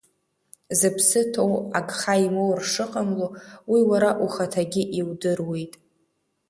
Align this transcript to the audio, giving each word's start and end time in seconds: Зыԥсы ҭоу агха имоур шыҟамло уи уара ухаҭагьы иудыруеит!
Зыԥсы 0.77 1.21
ҭоу 1.33 1.53
агха 1.79 2.13
имоур 2.27 2.59
шыҟамло 2.71 3.27
уи 3.71 3.81
уара 3.89 4.11
ухаҭагьы 4.25 4.83
иудыруеит! 4.99 5.73